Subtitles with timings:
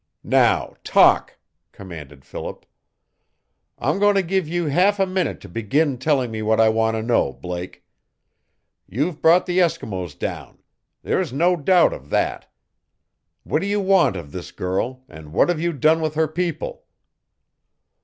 [0.23, 1.37] "Now talk!"
[1.71, 2.65] commanded Philip.
[3.77, 6.97] "I'm going to give you half a minute to begin telling me what I want
[6.97, 7.85] to know, Blake.
[8.89, 10.57] You've brought the Eskimos down.
[11.03, 12.51] There's no doubt of that.
[13.43, 16.83] What do you want of this girl, and what have you done with her people?"